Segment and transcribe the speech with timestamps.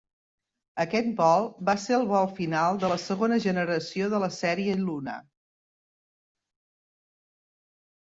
[0.83, 5.19] Aquest vol va ser el vol final de la segona generació de la sèrie Luna.